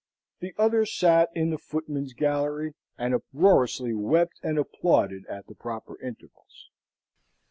The 0.39 0.55
other 0.57 0.83
sate 0.87 1.27
in 1.35 1.51
the 1.51 1.59
footman's 1.59 2.13
gallery, 2.15 2.73
and 2.97 3.13
uproariously 3.13 3.93
wept 3.93 4.39
and 4.41 4.57
applauded 4.57 5.27
at 5.27 5.45
the 5.45 5.53
proper 5.53 6.01
intervals. 6.01 6.71